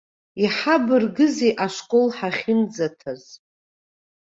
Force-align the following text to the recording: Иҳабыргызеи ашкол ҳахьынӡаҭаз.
Иҳабыргызеи 0.43 1.53
ашкол 1.65 2.07
ҳахьынӡаҭаз. 2.17 3.23